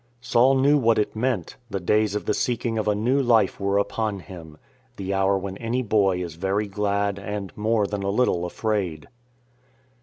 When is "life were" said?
3.21-3.77